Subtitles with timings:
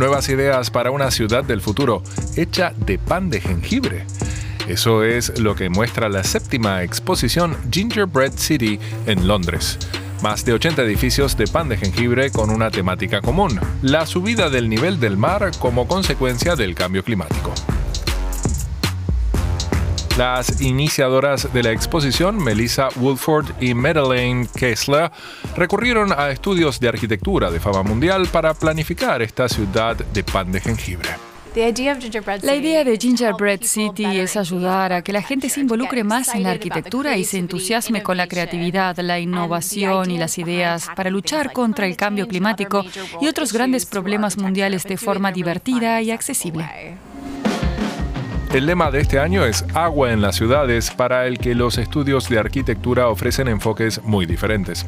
[0.00, 2.02] Nuevas ideas para una ciudad del futuro
[2.34, 4.06] hecha de pan de jengibre.
[4.66, 9.78] Eso es lo que muestra la séptima exposición Gingerbread City en Londres.
[10.22, 14.70] Más de 80 edificios de pan de jengibre con una temática común, la subida del
[14.70, 17.52] nivel del mar como consecuencia del cambio climático.
[20.18, 25.10] Las iniciadoras de la exposición, Melissa Woolford y Madeleine Kessler,
[25.56, 30.60] recurrieron a estudios de arquitectura de fama mundial para planificar esta ciudad de pan de
[30.60, 31.10] jengibre.
[31.54, 36.44] La idea de Gingerbread City es ayudar a que la gente se involucre más en
[36.44, 41.52] la arquitectura y se entusiasme con la creatividad, la innovación y las ideas para luchar
[41.52, 42.84] contra el cambio climático
[43.20, 46.68] y otros grandes problemas mundiales de forma divertida y accesible.
[48.52, 52.28] El lema de este año es Agua en las ciudades, para el que los estudios
[52.28, 54.84] de arquitectura ofrecen enfoques muy diferentes.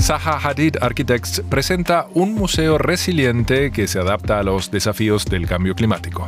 [0.00, 5.74] Zaha Hadid Architects presenta un museo resiliente que se adapta a los desafíos del cambio
[5.74, 6.26] climático.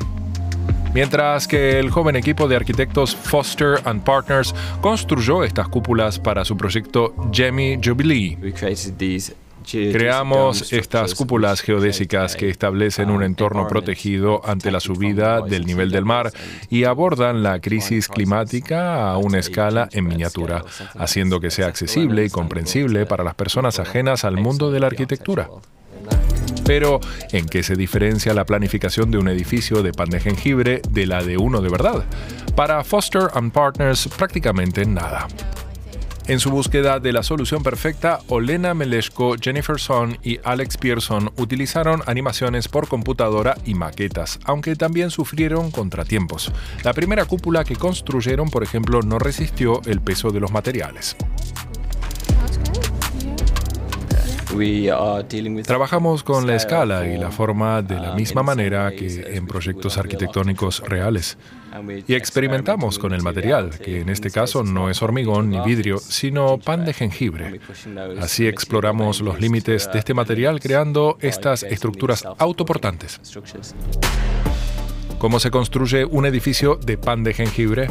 [0.92, 6.58] Mientras que el joven equipo de arquitectos Foster and Partners construyó estas cúpulas para su
[6.58, 8.36] proyecto Jemmy Jubilee.
[9.70, 16.04] Creamos estas cúpulas geodésicas que establecen un entorno protegido ante la subida del nivel del
[16.04, 16.32] mar
[16.70, 20.64] y abordan la crisis climática a una escala en miniatura,
[20.96, 25.48] haciendo que sea accesible y comprensible para las personas ajenas al mundo de la arquitectura.
[26.64, 27.00] Pero,
[27.32, 31.22] ¿en qué se diferencia la planificación de un edificio de pan de jengibre de la
[31.22, 32.04] de uno de verdad?
[32.54, 35.28] Para Foster and Partners, prácticamente nada.
[36.28, 42.02] En su búsqueda de la solución perfecta, Olena Meleshko, Jennifer Son y Alex Pearson utilizaron
[42.04, 46.52] animaciones por computadora y maquetas, aunque también sufrieron contratiempos.
[46.84, 51.16] La primera cúpula que construyeron, por ejemplo, no resistió el peso de los materiales.
[55.64, 60.80] Trabajamos con la escala y la forma de la misma manera que en proyectos arquitectónicos
[60.80, 61.38] reales.
[62.06, 66.58] Y experimentamos con el material, que en este caso no es hormigón ni vidrio, sino
[66.58, 67.60] pan de jengibre.
[68.20, 73.20] Así exploramos los límites de este material creando estas estructuras autoportantes.
[75.18, 77.88] ¿Cómo se construye un edificio de pan de jengibre?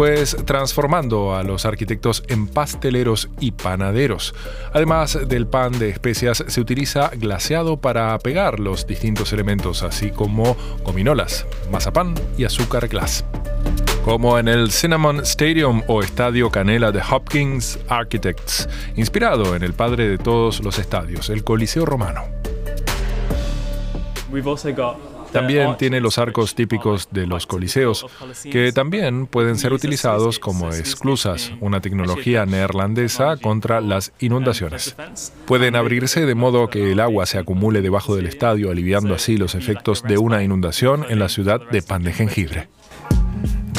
[0.00, 4.34] Pues transformando a los arquitectos en pasteleros y panaderos.
[4.72, 10.56] Además del pan de especias, se utiliza glaseado para pegar los distintos elementos, así como
[10.84, 13.26] gominolas, mazapán y azúcar glass.
[14.02, 20.08] Como en el Cinnamon Stadium o Estadio Canela de Hopkins Architects, inspirado en el padre
[20.08, 22.22] de todos los estadios, el Coliseo Romano.
[25.32, 28.06] También tiene los arcos típicos de los coliseos,
[28.50, 34.96] que también pueden ser utilizados como esclusas, una tecnología neerlandesa contra las inundaciones.
[35.46, 39.54] Pueden abrirse de modo que el agua se acumule debajo del estadio, aliviando así los
[39.54, 42.68] efectos de una inundación en la ciudad de Pan de Jengibre.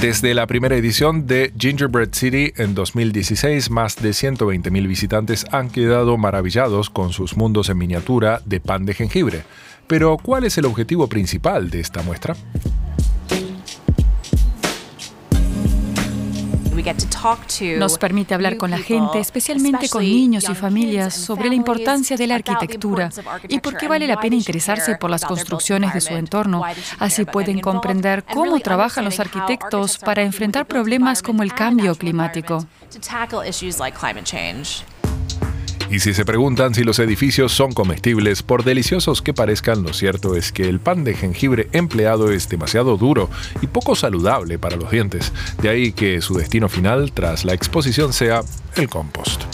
[0.02, 6.18] Desde la primera edición de Gingerbread City en 2016, más de 120.000 visitantes han quedado
[6.18, 9.44] maravillados con sus mundos en miniatura de pan de jengibre.
[9.86, 12.36] Pero, ¿cuál es el objetivo principal de esta muestra?
[17.78, 22.28] Nos permite hablar con la gente, especialmente con niños y familias, sobre la importancia de
[22.28, 23.10] la arquitectura
[23.48, 26.64] y por qué vale la pena interesarse por las construcciones de su entorno.
[27.00, 32.66] Así pueden comprender cómo trabajan los arquitectos para enfrentar problemas como el cambio climático.
[35.92, 40.38] Y si se preguntan si los edificios son comestibles, por deliciosos que parezcan, lo cierto
[40.38, 43.30] es que el pan de jengibre empleado es demasiado duro
[43.62, 45.34] y poco saludable para los dientes.
[45.62, 48.42] De ahí que su destino final tras la exposición sea
[48.78, 49.51] el compost.